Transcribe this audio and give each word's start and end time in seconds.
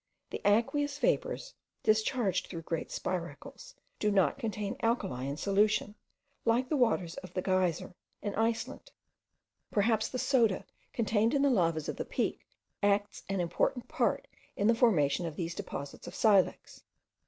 The 0.31 0.41
aqueous 0.47 0.97
vapours, 0.97 1.53
discharged 1.83 2.47
through 2.47 2.63
great 2.63 2.89
spiracles, 2.89 3.75
do 3.99 4.09
not 4.09 4.39
contain 4.39 4.75
alkali 4.81 5.25
in 5.29 5.37
solution, 5.37 5.93
like 6.43 6.67
the 6.69 6.75
waters 6.75 7.17
of 7.17 7.35
the 7.35 7.41
Geyser, 7.43 7.93
in 8.19 8.33
Iceland. 8.33 8.89
Perhaps 9.69 10.07
the 10.07 10.17
soda 10.17 10.65
contained 10.91 11.35
in 11.35 11.43
the 11.43 11.51
lavas 11.51 11.87
of 11.87 11.97
the 11.97 12.05
peak 12.05 12.47
acts 12.81 13.21
an 13.29 13.39
important 13.41 13.87
part 13.87 14.27
in 14.55 14.65
the 14.65 14.73
formation 14.73 15.27
of 15.27 15.35
these 15.35 15.53
deposits 15.53 16.07
of 16.07 16.15
silex. 16.15 16.81